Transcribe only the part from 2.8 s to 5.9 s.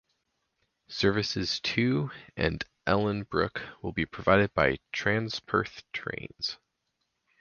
Ellenbrook will be provided by Transperth